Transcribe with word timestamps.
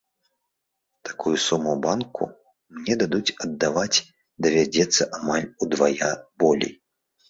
Такую 1.09 1.33
суму 1.47 1.69
ў 1.73 1.77
банку 1.85 2.25
мне 2.79 2.93
дадуць, 3.05 3.35
аддаваць 3.43 4.03
давядзецца 4.43 5.03
амаль 5.17 5.49
удвая 5.67 6.11
болей. 6.45 6.79